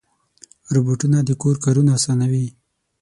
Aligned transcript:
روبوټونه 0.73 1.17
د 1.23 1.29
کور 1.41 1.55
کارونه 1.63 1.91
اسانوي. 1.99 2.47